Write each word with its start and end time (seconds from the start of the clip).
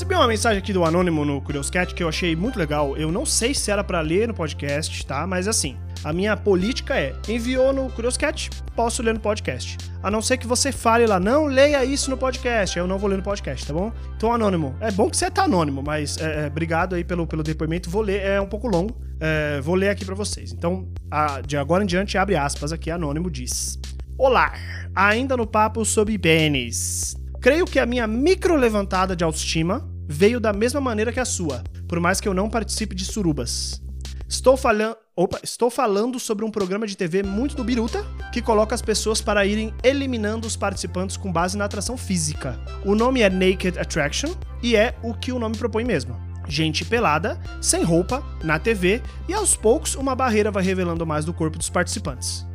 Recebi 0.00 0.14
uma 0.14 0.26
mensagem 0.26 0.58
aqui 0.58 0.72
do 0.72 0.82
Anônimo 0.82 1.26
no 1.26 1.42
Curioscat 1.42 1.94
que 1.94 2.02
eu 2.02 2.08
achei 2.08 2.34
muito 2.34 2.58
legal. 2.58 2.96
Eu 2.96 3.12
não 3.12 3.26
sei 3.26 3.52
se 3.52 3.70
era 3.70 3.84
para 3.84 4.00
ler 4.00 4.28
no 4.28 4.32
podcast, 4.32 5.04
tá? 5.04 5.26
Mas 5.26 5.46
assim, 5.46 5.76
a 6.02 6.10
minha 6.10 6.34
política 6.38 6.98
é: 6.98 7.14
enviou 7.28 7.70
no 7.70 7.90
Curioscat, 7.90 8.48
posso 8.74 9.02
ler 9.02 9.12
no 9.12 9.20
podcast. 9.20 9.76
A 10.02 10.10
não 10.10 10.22
ser 10.22 10.38
que 10.38 10.46
você 10.46 10.72
fale 10.72 11.06
lá, 11.06 11.20
não 11.20 11.44
leia 11.44 11.84
isso 11.84 12.08
no 12.08 12.16
podcast. 12.16 12.78
Eu 12.78 12.86
não 12.86 12.96
vou 12.96 13.10
ler 13.10 13.18
no 13.18 13.22
podcast, 13.22 13.66
tá 13.66 13.74
bom? 13.74 13.92
Então, 14.16 14.32
Anônimo, 14.32 14.74
é 14.80 14.90
bom 14.90 15.10
que 15.10 15.18
você 15.18 15.30
tá 15.30 15.42
anônimo, 15.42 15.82
mas 15.82 16.16
é, 16.16 16.44
é, 16.44 16.46
obrigado 16.46 16.94
aí 16.94 17.04
pelo, 17.04 17.26
pelo 17.26 17.42
depoimento. 17.42 17.90
Vou 17.90 18.00
ler, 18.00 18.22
é 18.22 18.40
um 18.40 18.48
pouco 18.48 18.68
longo. 18.68 18.96
É, 19.20 19.60
vou 19.60 19.74
ler 19.74 19.90
aqui 19.90 20.06
para 20.06 20.14
vocês. 20.14 20.50
Então, 20.50 20.88
a, 21.10 21.42
de 21.42 21.58
agora 21.58 21.84
em 21.84 21.86
diante, 21.86 22.16
abre 22.16 22.36
aspas 22.36 22.72
aqui, 22.72 22.90
Anônimo 22.90 23.30
diz: 23.30 23.78
Olá, 24.16 24.54
ainda 24.96 25.36
no 25.36 25.46
papo 25.46 25.84
sobre 25.84 26.18
pênis. 26.18 27.14
Creio 27.38 27.66
que 27.66 27.78
a 27.78 27.84
minha 27.84 28.06
micro 28.06 28.56
levantada 28.56 29.14
de 29.14 29.24
autoestima 29.24 29.89
veio 30.10 30.40
da 30.40 30.52
mesma 30.52 30.80
maneira 30.80 31.12
que 31.12 31.20
a 31.20 31.24
sua, 31.24 31.62
por 31.88 32.00
mais 32.00 32.20
que 32.20 32.26
eu 32.28 32.34
não 32.34 32.50
participe 32.50 32.96
de 32.96 33.04
surubas. 33.04 33.80
Estou 34.28 34.56
falando. 34.56 34.96
Opa, 35.14 35.38
estou 35.42 35.70
falando 35.70 36.18
sobre 36.18 36.44
um 36.44 36.50
programa 36.50 36.86
de 36.86 36.96
TV 36.96 37.22
muito 37.22 37.54
do 37.54 37.62
Biruta 37.62 38.04
que 38.32 38.40
coloca 38.40 38.74
as 38.74 38.82
pessoas 38.82 39.20
para 39.20 39.44
irem 39.44 39.72
eliminando 39.84 40.46
os 40.46 40.56
participantes 40.56 41.16
com 41.16 41.30
base 41.30 41.56
na 41.56 41.66
atração 41.66 41.96
física. 41.96 42.58
O 42.84 42.94
nome 42.94 43.20
é 43.20 43.28
Naked 43.28 43.78
Attraction 43.78 44.34
e 44.62 44.74
é 44.74 44.96
o 45.02 45.14
que 45.14 45.30
o 45.30 45.38
nome 45.38 45.56
propõe 45.56 45.84
mesmo. 45.84 46.18
Gente 46.48 46.84
pelada, 46.84 47.40
sem 47.60 47.84
roupa, 47.84 48.24
na 48.42 48.58
TV 48.58 49.02
e 49.28 49.34
aos 49.34 49.54
poucos 49.54 49.94
uma 49.94 50.16
barreira 50.16 50.50
vai 50.50 50.64
revelando 50.64 51.06
mais 51.06 51.24
do 51.24 51.34
corpo 51.34 51.58
dos 51.58 51.70
participantes. 51.70 52.46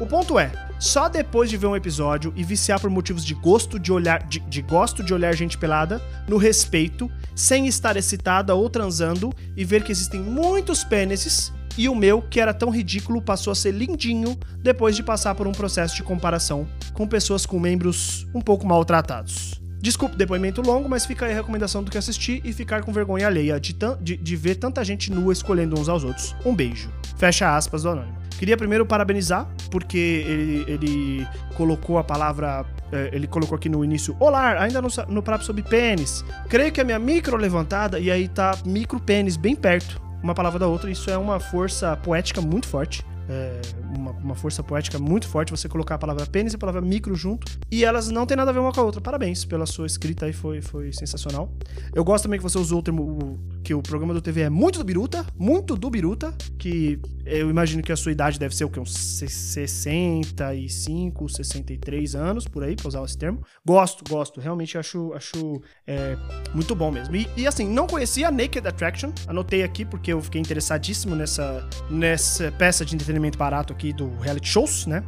O 0.00 0.06
ponto 0.06 0.38
é, 0.38 0.50
só 0.78 1.08
depois 1.08 1.48
de 1.48 1.56
ver 1.56 1.66
um 1.66 1.76
episódio 1.76 2.32
e 2.34 2.42
viciar 2.42 2.80
por 2.80 2.90
motivos 2.90 3.24
de 3.24 3.34
gosto 3.34 3.78
de 3.78 3.92
olhar 3.92 4.26
de, 4.26 4.40
de, 4.40 4.62
gosto 4.62 5.02
de 5.02 5.14
olhar 5.14 5.34
gente 5.34 5.56
pelada, 5.56 6.02
no 6.26 6.36
respeito, 6.36 7.10
sem 7.36 7.66
estar 7.66 7.96
excitada 7.96 8.54
ou 8.54 8.68
transando 8.68 9.32
e 9.56 9.64
ver 9.64 9.84
que 9.84 9.92
existem 9.92 10.20
muitos 10.20 10.82
pênises 10.82 11.52
e 11.76 11.88
o 11.88 11.94
meu, 11.94 12.20
que 12.20 12.40
era 12.40 12.52
tão 12.52 12.68
ridículo, 12.68 13.22
passou 13.22 13.50
a 13.50 13.54
ser 13.54 13.72
lindinho 13.72 14.36
depois 14.58 14.94
de 14.94 15.02
passar 15.02 15.34
por 15.34 15.46
um 15.46 15.52
processo 15.52 15.96
de 15.96 16.02
comparação 16.02 16.68
com 16.92 17.06
pessoas 17.06 17.46
com 17.46 17.58
membros 17.58 18.26
um 18.34 18.40
pouco 18.40 18.66
maltratados. 18.66 19.62
Desculpe, 19.80 20.16
depoimento 20.16 20.62
longo, 20.62 20.88
mas 20.88 21.06
fica 21.06 21.26
aí 21.26 21.32
a 21.32 21.34
recomendação 21.34 21.82
do 21.82 21.90
que 21.90 21.98
assistir 21.98 22.40
e 22.44 22.52
ficar 22.52 22.82
com 22.82 22.92
vergonha 22.92 23.26
alheia 23.26 23.58
de, 23.58 23.74
de, 24.00 24.16
de 24.16 24.36
ver 24.36 24.56
tanta 24.56 24.84
gente 24.84 25.10
nua 25.10 25.32
escolhendo 25.32 25.80
uns 25.80 25.88
aos 25.88 26.04
outros. 26.04 26.36
Um 26.44 26.54
beijo. 26.54 26.88
Fecha 27.16 27.56
aspas 27.56 27.82
do 27.82 27.88
Anônimo. 27.88 28.21
Queria 28.42 28.56
primeiro 28.56 28.84
parabenizar, 28.84 29.46
porque 29.70 29.96
ele, 30.26 30.64
ele 30.66 31.28
colocou 31.54 31.96
a 31.96 32.02
palavra. 32.02 32.66
É, 32.90 33.08
ele 33.12 33.28
colocou 33.28 33.54
aqui 33.54 33.68
no 33.68 33.84
início, 33.84 34.16
olá, 34.18 34.60
ainda 34.60 34.82
no, 34.82 34.88
no 35.06 35.44
sobre 35.44 35.62
pênis. 35.62 36.24
Creio 36.48 36.72
que 36.72 36.80
a 36.80 36.84
minha 36.84 36.98
micro 36.98 37.36
levantada, 37.36 38.00
e 38.00 38.10
aí 38.10 38.26
tá 38.26 38.58
micro 38.66 38.98
pênis 38.98 39.36
bem 39.36 39.54
perto, 39.54 40.02
uma 40.20 40.34
palavra 40.34 40.58
da 40.58 40.66
outra. 40.66 40.90
Isso 40.90 41.08
é 41.08 41.16
uma 41.16 41.38
força 41.38 41.96
poética 41.98 42.40
muito 42.40 42.66
forte 42.66 43.04
é, 43.28 43.60
uma, 43.96 44.12
uma, 44.12 44.34
força 44.34 44.62
poética 44.62 44.98
muito 44.98 45.28
forte 45.28 45.50
você 45.50 45.68
colocar 45.68 45.94
a 45.94 45.98
palavra 45.98 46.26
pênis 46.26 46.52
e 46.52 46.56
a 46.56 46.58
palavra 46.58 46.80
micro 46.80 47.14
junto. 47.14 47.46
E 47.70 47.84
elas 47.84 48.08
não 48.08 48.26
têm 48.26 48.36
nada 48.36 48.50
a 48.50 48.54
ver 48.54 48.60
uma 48.60 48.72
com 48.72 48.80
a 48.80 48.84
outra. 48.84 49.00
Parabéns 49.00 49.44
pela 49.44 49.66
sua 49.66 49.86
escrita 49.86 50.26
aí, 50.26 50.32
foi, 50.32 50.60
foi 50.60 50.92
sensacional. 50.92 51.52
Eu 51.94 52.04
gosto 52.04 52.24
também 52.24 52.38
que 52.38 52.42
você 52.42 52.58
usou 52.58 52.80
o 52.80 52.82
termo 52.82 53.38
que 53.62 53.74
o 53.74 53.82
programa 53.82 54.12
do 54.12 54.20
TV 54.20 54.42
é 54.42 54.50
muito 54.50 54.78
do 54.78 54.84
Biruta, 54.84 55.24
muito 55.38 55.76
do 55.76 55.88
Biruta, 55.88 56.34
que 56.58 57.00
eu 57.24 57.48
imagino 57.48 57.82
que 57.82 57.92
a 57.92 57.96
sua 57.96 58.10
idade 58.10 58.38
deve 58.38 58.54
ser 58.54 58.64
o 58.64 58.70
que? 58.70 58.80
Uns 58.80 58.92
65, 58.92 61.28
63 61.28 62.16
anos, 62.16 62.48
por 62.48 62.64
aí, 62.64 62.74
pra 62.74 62.88
usar 62.88 63.04
esse 63.04 63.16
termo. 63.16 63.44
Gosto, 63.64 64.02
gosto. 64.08 64.40
Realmente 64.40 64.76
acho, 64.76 65.12
acho 65.14 65.62
é, 65.86 66.16
muito 66.52 66.74
bom 66.74 66.90
mesmo. 66.90 67.14
E, 67.14 67.28
e, 67.36 67.46
assim, 67.46 67.68
não 67.68 67.86
conhecia 67.86 68.28
a 68.28 68.30
Naked 68.30 68.66
Attraction. 68.66 69.12
Anotei 69.28 69.62
aqui 69.62 69.84
porque 69.84 70.12
eu 70.12 70.20
fiquei 70.20 70.40
interessadíssimo 70.40 71.14
nessa, 71.14 71.68
nessa 71.88 72.50
peça 72.52 72.84
de 72.84 72.94
entretenimento 72.94 73.11
entretenimento 73.12 73.38
barato 73.38 73.72
aqui 73.72 73.92
do 73.92 74.16
reality 74.18 74.48
shows, 74.48 74.86
né? 74.86 75.04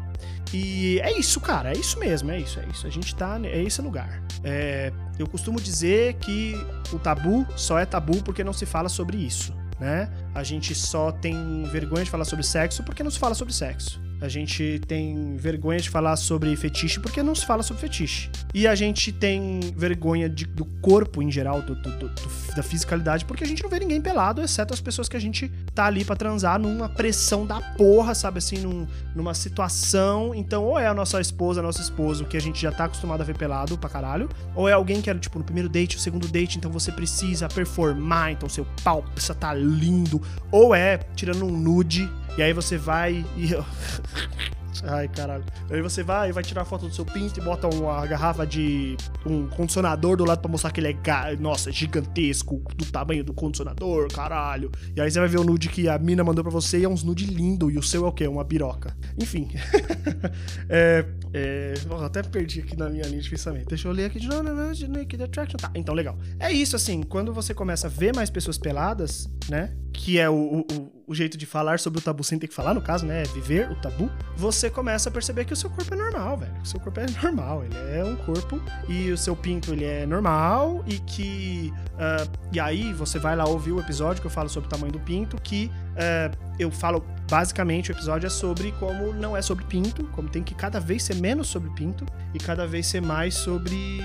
E 0.53 1.00
é 1.00 1.19
isso, 1.19 1.41
cara, 1.41 1.72
é 1.72 1.76
isso 1.76 1.98
mesmo, 1.98 2.31
é 2.31 2.38
isso, 2.38 2.60
é 2.60 2.66
isso. 2.66 2.87
A 2.87 2.91
gente 2.91 3.15
tá, 3.16 3.41
é 3.42 3.62
esse 3.62 3.81
lugar. 3.82 4.22
É, 4.44 4.92
eu 5.19 5.26
costumo 5.26 5.60
dizer 5.60 6.15
que 6.15 6.54
o 6.92 6.98
tabu 6.98 7.47
só 7.56 7.78
é 7.78 7.87
tabu 7.87 8.22
porque 8.22 8.44
não 8.44 8.53
se 8.53 8.65
fala 8.65 8.88
sobre 8.88 9.16
isso, 9.16 9.53
né? 9.81 10.09
A 10.34 10.44
gente 10.44 10.75
só 10.75 11.10
tem 11.10 11.65
vergonha 11.65 12.04
de 12.04 12.10
falar 12.10 12.25
sobre 12.25 12.44
sexo 12.44 12.82
porque 12.84 13.03
não 13.03 13.10
se 13.10 13.19
fala 13.19 13.34
sobre 13.34 13.53
sexo. 13.53 14.00
A 14.25 14.29
gente 14.29 14.81
tem 14.89 15.37
vergonha 15.37 15.79
de 15.79 15.91
falar 15.91 16.17
sobre 16.17 16.57
fetiche 16.57 16.99
porque 16.99 17.23
não 17.23 17.35
se 17.35 17.45
fala 17.45 17.62
sobre 17.62 17.83
fetiche. 17.83 18.31
E 18.55 18.67
a 18.67 18.75
gente 18.75 19.12
tem 19.12 19.61
vergonha 19.77 20.31
de, 20.31 20.47
do 20.47 20.65
corpo 20.65 21.23
em 21.23 21.31
geral, 21.31 21.61
do, 21.61 21.75
do, 21.75 21.91
do, 21.99 22.11
da 22.57 22.63
fisicalidade, 22.63 23.27
porque 23.27 23.45
a 23.45 23.47
gente 23.47 23.63
não 23.63 23.69
vê 23.69 23.79
ninguém 23.79 24.01
pelado, 24.01 24.41
exceto 24.41 24.73
as 24.73 24.81
pessoas 24.81 25.11
que 25.11 25.17
a 25.17 25.21
gente 25.21 25.53
tá 25.75 25.84
ali 25.84 26.07
para 26.07 26.17
transar 26.17 26.59
numa 26.59 26.89
pressão 26.89 27.45
da 27.45 27.61
porra, 27.77 28.15
sabe 28.15 28.39
assim, 28.39 28.57
num, 28.57 28.87
numa 29.15 29.34
situação. 29.34 30.34
Então, 30.34 30.65
ou 30.65 30.79
é 30.79 30.87
a 30.87 30.95
nossa 30.95 31.21
esposa, 31.21 31.61
nosso 31.61 31.83
esposo, 31.83 32.25
que 32.25 32.39
a 32.39 32.41
gente 32.41 32.63
já 32.63 32.73
tá 32.73 32.87
acostumado 32.87 33.21
a 33.21 33.25
ver 33.25 33.37
pelado 33.37 33.77
pra 33.77 33.91
caralho, 33.91 34.31
ou 34.55 34.67
é 34.67 34.73
alguém 34.73 35.03
que 35.03 35.11
era, 35.11 35.19
tipo, 35.19 35.39
no 35.39 35.45
primeiro 35.45 35.69
date, 35.69 35.99
o 35.99 36.01
segundo 36.01 36.27
date, 36.29 36.57
então 36.57 36.71
você 36.71 36.91
precisa 36.91 37.47
performar, 37.47 38.33
então 38.33 38.49
seu 38.49 38.67
pau 38.83 39.03
precisa 39.03 39.34
tá 39.34 39.53
lindo, 39.53 40.23
ou 40.51 40.75
é 40.75 40.97
tirando 41.15 41.45
um 41.45 41.51
nude 41.51 42.11
e 42.37 42.43
aí 42.43 42.53
você 42.53 42.77
vai 42.77 43.25
e. 43.37 43.50
Ai, 44.87 45.09
caralho. 45.09 45.45
Aí 45.71 45.81
você 45.81 46.03
vai 46.03 46.28
e 46.28 46.33
vai 46.33 46.43
tirar 46.43 46.65
foto 46.65 46.87
do 46.87 46.95
seu 46.95 47.05
pinto 47.05 47.39
e 47.39 47.43
bota 47.43 47.69
uma 47.69 48.05
garrafa 48.06 48.47
de 48.47 48.97
um 49.25 49.47
condicionador 49.47 50.17
do 50.17 50.25
lado 50.25 50.41
pra 50.41 50.50
mostrar 50.50 50.71
que 50.72 50.81
ele 50.81 50.89
é, 50.89 51.37
nossa, 51.37 51.71
gigantesco, 51.72 52.62
do 52.77 52.84
tamanho 52.87 53.25
do 53.25 53.33
condicionador, 53.33 54.12
caralho. 54.12 54.71
E 54.95 55.00
aí 55.00 55.11
você 55.11 55.19
vai 55.19 55.28
ver 55.28 55.39
o 55.39 55.45
nude 55.45 55.69
que 55.69 55.89
a 55.89 55.99
mina 55.99 56.22
mandou 56.22 56.45
pra 56.45 56.53
você 56.53 56.81
e 56.81 56.84
é 56.84 56.89
uns 56.89 57.03
nude 57.03 57.25
lindo. 57.25 57.71
E 57.71 57.78
o 57.78 57.83
seu 57.83 58.05
é 58.05 58.09
o 58.09 58.12
quê? 58.12 58.27
Uma 58.27 58.45
biroca. 58.45 58.97
Enfim. 59.21 59.49
é, 60.69 61.05
é, 61.33 61.75
até 62.05 62.22
perdi 62.22 62.61
aqui 62.61 62.77
na 62.77 62.91
minha 62.91 63.06
linha 63.06 63.22
de 63.22 63.31
pensamento. 63.31 63.69
Deixa 63.69 63.89
eu 63.89 63.93
ler 63.93 64.06
aqui 64.06 64.21
de 64.21 64.28
novo. 64.28 64.43
Naked 64.43 65.22
Attraction. 65.22 65.56
Tá, 65.56 65.71
então 65.75 65.95
legal. 65.95 66.19
É 66.39 66.53
isso, 66.53 66.77
assim, 66.77 67.03
quando 67.03 67.33
você 67.33 67.55
começa 67.55 67.87
a 67.87 67.91
ver 67.91 68.15
mais 68.15 68.28
pessoas 68.28 68.59
peladas, 68.59 69.31
né? 69.49 69.72
Que 69.94 70.19
é 70.19 70.28
o, 70.28 70.66
o, 70.71 70.93
o 71.06 71.15
jeito 71.15 71.38
de 71.38 71.47
falar 71.47 71.78
sobre 71.78 71.99
o 71.99 72.03
tabu 72.03 72.22
sem 72.22 72.38
ter 72.38 72.47
que 72.49 72.55
falar, 72.55 72.75
no 72.75 72.82
caso, 72.82 73.06
né? 73.06 73.22
É 73.22 73.25
viver 73.25 73.71
o 73.71 73.75
tabu. 73.77 74.10
Você 74.37 74.69
começa 74.69 75.09
a 75.09 75.12
perceber 75.12 75.44
que 75.44 75.53
o 75.53 75.56
seu 75.56 75.71
corpo 75.71 75.94
é 75.94 75.97
normal, 75.97 76.37
velho. 76.37 76.53
O 76.62 76.66
seu 76.66 76.78
corpo 76.78 77.00
é 77.00 77.06
normal. 77.22 77.65
Ele 77.65 77.99
é 77.99 78.04
um 78.04 78.16
corpo 78.16 78.60
e 78.88 79.10
o 79.10 79.16
seu 79.16 79.34
pinto, 79.34 79.72
ele 79.72 79.84
é 79.84 80.04
normal 80.04 80.84
e 80.87 80.99
que. 80.99 81.72
Uh, 81.94 82.31
e 82.53 82.60
aí 82.60 82.93
você 82.93 83.19
vai 83.19 83.34
lá 83.34 83.47
ouvir 83.47 83.72
o 83.72 83.81
episódio 83.81 84.21
que 84.21 84.27
eu 84.27 84.31
falo 84.31 84.49
sobre 84.49 84.66
o 84.66 84.71
tamanho 84.71 84.93
do 84.93 85.00
pinto, 85.00 85.37
que 85.41 85.71
uh, 85.93 86.37
eu 86.59 86.71
falo 86.71 87.04
basicamente 87.29 87.91
o 87.91 87.93
episódio 87.93 88.27
é 88.27 88.31
sobre 88.31 88.73
como 88.73 89.12
não 89.12 89.37
é 89.37 89.43
sobre 89.43 89.65
pinto, 89.65 90.05
como 90.12 90.29
tem 90.29 90.43
que 90.43 90.55
cada 90.55 90.79
vez 90.79 91.03
ser 91.03 91.17
menos 91.17 91.49
sobre 91.49 91.71
pinto 91.71 92.05
e 92.33 92.39
cada 92.39 92.67
vez 92.67 92.87
ser 92.87 93.01
mais 93.01 93.35
sobre 93.35 94.01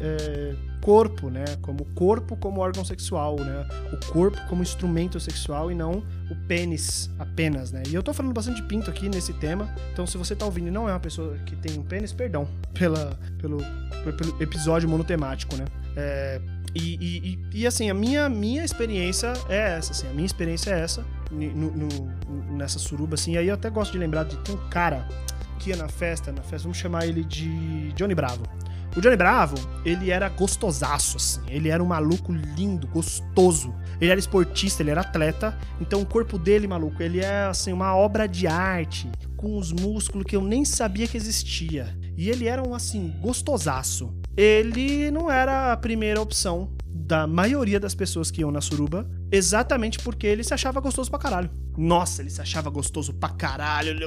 é, 0.00 0.54
corpo, 0.80 1.28
né? 1.28 1.44
Como 1.60 1.84
corpo 1.86 2.36
como 2.36 2.60
órgão 2.60 2.84
sexual, 2.84 3.36
né? 3.36 3.66
O 3.92 4.12
corpo 4.12 4.38
como 4.48 4.62
instrumento 4.62 5.18
sexual 5.20 5.70
e 5.70 5.74
não 5.74 6.02
o 6.30 6.36
pênis 6.46 7.10
apenas, 7.18 7.70
né? 7.70 7.82
E 7.88 7.94
eu 7.94 8.02
tô 8.02 8.12
falando 8.12 8.32
bastante 8.32 8.62
de 8.62 8.68
pinto 8.68 8.90
aqui 8.90 9.08
nesse 9.08 9.32
tema, 9.34 9.68
então 9.92 10.06
se 10.06 10.16
você 10.16 10.34
tá 10.34 10.46
ouvindo 10.46 10.68
e 10.68 10.70
não 10.70 10.88
é 10.88 10.92
uma 10.92 11.00
pessoa 11.00 11.36
que 11.44 11.56
tem 11.56 11.78
um 11.78 11.82
pênis, 11.82 12.12
perdão 12.12 12.48
pela, 12.74 13.18
pelo, 13.40 13.58
pelo 14.16 14.42
episódio 14.42 14.88
monotemático, 14.88 15.56
né? 15.56 15.64
É, 16.00 16.40
e, 16.76 17.38
e, 17.52 17.60
e, 17.60 17.66
assim, 17.66 17.90
a 17.90 17.94
minha, 17.94 18.28
minha 18.28 18.64
experiência 18.64 19.32
é 19.48 19.76
essa, 19.76 19.90
assim, 19.90 20.06
a 20.06 20.12
minha 20.12 20.26
experiência 20.26 20.70
é 20.70 20.80
essa, 20.80 21.04
no, 21.28 21.72
no, 21.72 21.88
nessa 22.56 22.78
suruba, 22.78 23.14
assim, 23.14 23.36
aí 23.36 23.48
eu 23.48 23.54
até 23.54 23.68
gosto 23.68 23.90
de 23.90 23.98
lembrar 23.98 24.22
de 24.22 24.36
ter 24.38 24.52
um 24.52 24.68
cara 24.68 25.08
que 25.58 25.70
ia 25.70 25.76
na 25.76 25.88
festa, 25.88 26.30
na 26.30 26.42
festa, 26.42 26.62
vamos 26.62 26.78
chamar 26.78 27.06
ele 27.06 27.24
de 27.24 27.92
Johnny 27.94 28.14
Bravo. 28.14 28.44
O 28.96 29.00
Johnny 29.00 29.16
Bravo, 29.16 29.56
ele 29.84 30.10
era 30.10 30.28
gostosaço, 30.28 31.18
assim. 31.18 31.40
Ele 31.48 31.68
era 31.68 31.82
um 31.82 31.86
maluco 31.86 32.32
lindo, 32.32 32.86
gostoso. 32.88 33.72
Ele 34.00 34.10
era 34.10 34.18
esportista, 34.18 34.82
ele 34.82 34.90
era 34.90 35.02
atleta. 35.02 35.56
Então 35.80 36.00
o 36.00 36.06
corpo 36.06 36.38
dele, 36.38 36.66
maluco, 36.66 37.00
ele 37.02 37.20
é, 37.20 37.44
assim, 37.44 37.72
uma 37.72 37.94
obra 37.94 38.26
de 38.26 38.46
arte. 38.46 39.08
Com 39.36 39.56
os 39.56 39.72
músculos 39.72 40.26
que 40.26 40.34
eu 40.34 40.42
nem 40.42 40.64
sabia 40.64 41.06
que 41.06 41.16
existia. 41.16 41.96
E 42.16 42.28
ele 42.30 42.48
era 42.48 42.66
um, 42.66 42.74
assim, 42.74 43.14
gostosaço. 43.20 44.12
Ele 44.38 45.10
não 45.10 45.28
era 45.28 45.72
a 45.72 45.76
primeira 45.76 46.20
opção 46.20 46.72
da 46.86 47.26
maioria 47.26 47.80
das 47.80 47.92
pessoas 47.92 48.30
que 48.30 48.42
iam 48.42 48.52
na 48.52 48.60
suruba, 48.60 49.10
exatamente 49.32 49.98
porque 49.98 50.28
ele 50.28 50.44
se 50.44 50.54
achava 50.54 50.78
gostoso 50.78 51.10
pra 51.10 51.18
caralho. 51.18 51.50
Nossa, 51.76 52.22
ele 52.22 52.30
se 52.30 52.40
achava 52.40 52.70
gostoso 52.70 53.12
pra 53.12 53.30
caralho. 53.30 53.98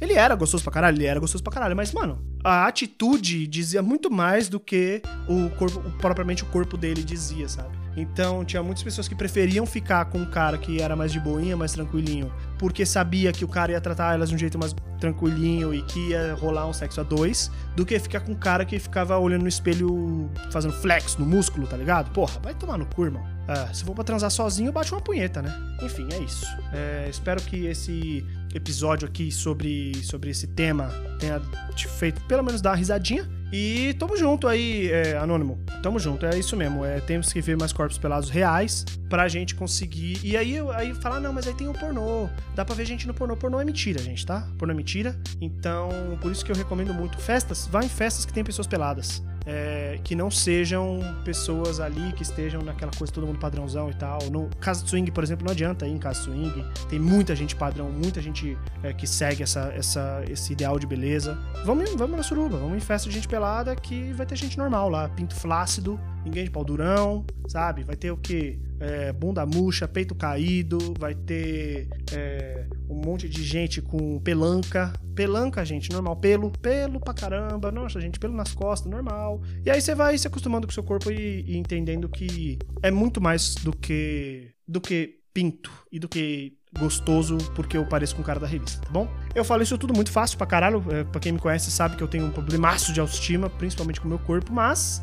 Ele 0.00 0.14
era 0.14 0.34
gostoso 0.34 0.64
pra 0.64 0.72
caralho, 0.72 0.96
ele 0.96 1.06
era 1.06 1.20
gostoso 1.20 1.44
pra 1.44 1.52
caralho, 1.52 1.76
mas, 1.76 1.92
mano, 1.92 2.20
a 2.42 2.66
atitude 2.66 3.46
dizia 3.46 3.80
muito 3.80 4.10
mais 4.10 4.48
do 4.48 4.58
que 4.58 5.02
o 5.28 5.50
corpo, 5.50 5.80
propriamente 5.98 6.42
o 6.42 6.46
corpo 6.46 6.76
dele 6.76 7.04
dizia, 7.04 7.48
sabe? 7.48 7.85
Então 7.96 8.44
tinha 8.44 8.62
muitas 8.62 8.84
pessoas 8.84 9.08
que 9.08 9.14
preferiam 9.14 9.64
ficar 9.64 10.04
com 10.04 10.18
um 10.18 10.26
cara 10.26 10.58
que 10.58 10.82
era 10.82 10.94
mais 10.94 11.10
de 11.10 11.18
boinha, 11.18 11.56
mais 11.56 11.72
tranquilinho, 11.72 12.30
porque 12.58 12.84
sabia 12.84 13.32
que 13.32 13.44
o 13.44 13.48
cara 13.48 13.72
ia 13.72 13.80
tratar 13.80 14.14
elas 14.14 14.28
de 14.28 14.34
um 14.34 14.38
jeito 14.38 14.58
mais 14.58 14.74
tranquilinho 15.00 15.72
e 15.72 15.82
que 15.82 16.10
ia 16.10 16.34
rolar 16.34 16.66
um 16.66 16.72
sexo 16.72 17.00
a 17.00 17.04
dois, 17.04 17.50
do 17.74 17.86
que 17.86 17.98
ficar 17.98 18.20
com 18.20 18.32
um 18.32 18.36
cara 18.36 18.64
que 18.64 18.78
ficava 18.78 19.16
olhando 19.18 19.42
no 19.42 19.48
espelho 19.48 20.30
fazendo 20.50 20.74
flex 20.74 21.16
no 21.16 21.24
músculo, 21.24 21.66
tá 21.66 21.76
ligado? 21.76 22.10
Porra, 22.12 22.38
vai 22.40 22.54
tomar 22.54 22.76
no 22.76 22.86
cu, 22.86 23.06
irmão. 23.06 23.24
Ah, 23.48 23.72
se 23.72 23.84
for 23.84 23.94
pra 23.94 24.02
transar 24.02 24.30
sozinho, 24.30 24.72
bate 24.72 24.92
uma 24.92 25.00
punheta, 25.00 25.40
né? 25.40 25.54
Enfim, 25.82 26.08
é 26.12 26.18
isso. 26.18 26.46
É, 26.72 27.06
espero 27.08 27.40
que 27.40 27.66
esse 27.66 28.24
episódio 28.54 29.06
aqui 29.06 29.30
sobre, 29.30 29.94
sobre 30.02 30.30
esse 30.30 30.46
tema 30.46 30.88
tenha 31.18 31.40
te 31.74 31.86
feito 31.86 32.20
pelo 32.22 32.42
menos 32.42 32.60
dar 32.60 32.70
uma 32.70 32.76
risadinha. 32.76 33.28
E 33.52 33.94
tamo 33.94 34.16
junto 34.16 34.48
aí, 34.48 34.90
é, 34.90 35.16
Anônimo. 35.16 35.58
Tamo 35.82 35.98
junto, 35.98 36.26
é 36.26 36.38
isso 36.38 36.56
mesmo. 36.56 36.84
É, 36.84 37.00
temos 37.00 37.32
que 37.32 37.40
ver 37.40 37.56
mais 37.56 37.72
corpos 37.72 37.98
pelados 37.98 38.28
reais 38.28 38.84
pra 39.08 39.28
gente 39.28 39.54
conseguir. 39.54 40.18
E 40.22 40.36
aí, 40.36 40.58
aí 40.74 40.94
falar, 40.94 41.20
não, 41.20 41.32
mas 41.32 41.46
aí 41.46 41.54
tem 41.54 41.68
o 41.68 41.72
pornô. 41.72 42.28
Dá 42.54 42.64
pra 42.64 42.74
ver 42.74 42.84
gente 42.84 43.06
no 43.06 43.14
pornô. 43.14 43.36
Pornô 43.36 43.60
é 43.60 43.64
mentira, 43.64 44.00
gente, 44.02 44.26
tá? 44.26 44.48
Pornô 44.58 44.72
é 44.72 44.76
mentira. 44.76 45.16
Então, 45.40 45.88
por 46.20 46.32
isso 46.32 46.44
que 46.44 46.50
eu 46.50 46.56
recomendo 46.56 46.92
muito 46.92 47.18
festas. 47.18 47.68
Vá 47.70 47.84
em 47.84 47.88
festas 47.88 48.24
que 48.24 48.32
tem 48.32 48.42
pessoas 48.42 48.66
peladas 48.66 49.22
é, 49.46 49.98
que 50.02 50.16
não 50.16 50.30
sejam 50.30 50.98
pessoas 51.24 51.78
ali 51.78 52.12
que 52.12 52.22
estejam 52.22 52.62
naquela 52.62 52.90
coisa 52.90 53.12
todo 53.12 53.26
mundo 53.26 53.38
padrãozão 53.38 53.88
e 53.88 53.94
tal. 53.94 54.18
No 54.30 54.50
caso 54.60 54.82
de 54.82 54.90
swing, 54.90 55.10
por 55.12 55.22
exemplo, 55.22 55.44
não 55.44 55.52
adianta 55.52 55.86
ir 55.86 55.92
em 55.92 55.98
casa 55.98 56.18
de 56.18 56.24
swing. 56.24 56.64
Tem 56.88 56.98
muita 56.98 57.36
gente 57.36 57.54
padrão, 57.54 57.90
muita 57.90 58.20
gente 58.20 58.58
é, 58.82 58.92
que 58.92 59.06
segue 59.06 59.44
essa, 59.44 59.72
essa, 59.74 60.24
esse 60.28 60.52
ideal 60.52 60.78
de 60.78 60.86
beleza. 60.86 61.38
Vamos, 61.64 61.94
vamos 61.94 62.16
na 62.16 62.22
suruba, 62.24 62.58
vamos 62.58 62.76
em 62.76 62.80
festa 62.80 63.08
de 63.08 63.14
gente 63.14 63.28
pelada 63.28 63.76
que 63.76 64.12
vai 64.12 64.26
ter 64.26 64.36
gente 64.36 64.58
normal 64.58 64.90
lá, 64.90 65.08
pinto 65.08 65.34
flácido, 65.34 65.98
ninguém 66.24 66.44
de 66.44 66.50
pau 66.50 66.64
durão, 66.64 67.24
sabe? 67.46 67.84
Vai 67.84 67.94
ter 67.94 68.10
o 68.10 68.16
quê? 68.16 68.58
É, 68.80 69.12
bunda 69.12 69.46
murcha, 69.46 69.86
peito 69.86 70.14
caído, 70.14 70.92
vai 70.98 71.14
ter 71.14 71.88
é, 72.12 72.66
um 72.88 72.94
monte 73.04 73.28
de 73.28 73.42
gente 73.42 73.82
com 73.82 74.18
pelanca. 74.20 74.92
Pelanca, 75.14 75.64
gente, 75.64 75.90
normal. 75.90 76.16
Pelo, 76.16 76.50
pelo 76.50 77.00
pra 77.00 77.14
caramba. 77.14 77.70
Nossa, 77.72 78.00
gente, 78.00 78.18
pelo 78.18 78.34
nas 78.34 78.52
costas, 78.52 78.90
normal. 78.90 79.40
E 79.64 79.70
aí 79.70 79.80
você 79.80 79.94
vai 79.94 80.16
se 80.16 80.26
acostumando 80.26 80.66
com 80.66 80.70
o 80.70 80.74
seu 80.74 80.82
corpo 80.82 81.10
e, 81.10 81.44
e 81.46 81.56
entendendo 81.56 82.08
que 82.08 82.58
é 82.82 82.90
muito 82.90 83.20
mais 83.20 83.54
do 83.56 83.72
que 83.72 84.50
do 84.66 84.80
que 84.80 85.20
pinto 85.32 85.70
e 85.92 85.98
do 85.98 86.08
que 86.08 86.56
gostoso 86.78 87.36
porque 87.54 87.76
eu 87.76 87.86
pareço 87.86 88.16
com 88.16 88.22
o 88.22 88.24
cara 88.24 88.40
da 88.40 88.46
revista, 88.46 88.80
tá 88.80 88.90
bom? 88.90 89.08
Eu 89.34 89.44
falo 89.44 89.62
isso 89.62 89.76
tudo 89.78 89.94
muito 89.94 90.10
fácil 90.10 90.36
pra 90.38 90.46
caralho. 90.46 90.84
É, 90.90 91.04
pra 91.04 91.20
quem 91.20 91.32
me 91.32 91.38
conhece 91.38 91.70
sabe 91.70 91.96
que 91.96 92.02
eu 92.02 92.08
tenho 92.08 92.26
um 92.26 92.30
problemaço 92.30 92.92
de 92.92 93.00
autoestima, 93.00 93.48
principalmente 93.50 94.00
com 94.00 94.06
o 94.06 94.08
meu 94.08 94.18
corpo, 94.18 94.52
mas 94.52 95.02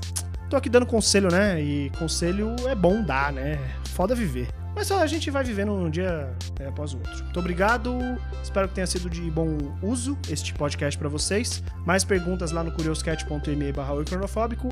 tô 0.49 0.55
aqui 0.55 0.69
dando 0.69 0.85
conselho, 0.85 1.31
né? 1.31 1.61
E 1.61 1.89
conselho 1.97 2.55
é 2.67 2.75
bom 2.75 3.03
dar, 3.03 3.31
né? 3.31 3.59
Foda 3.89 4.15
viver. 4.15 4.62
Mas 4.75 4.91
a 4.91 5.05
gente 5.07 5.29
vai 5.29 5.43
vivendo 5.43 5.71
um 5.71 5.89
dia 5.89 6.33
é, 6.59 6.67
após 6.67 6.93
o 6.93 6.97
outro. 6.97 7.23
Muito 7.23 7.39
obrigado. 7.39 7.99
Espero 8.41 8.67
que 8.67 8.75
tenha 8.75 8.87
sido 8.87 9.09
de 9.09 9.21
bom 9.29 9.57
uso 9.81 10.17
este 10.29 10.53
podcast 10.53 10.97
para 10.97 11.09
vocês. 11.09 11.63
Mais 11.85 12.03
perguntas 12.03 12.51
lá 12.51 12.63
no 12.63 12.71
curioscat.me 12.71 13.71
barra 13.71 13.93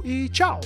e 0.04 0.30
tchau! 0.30 0.60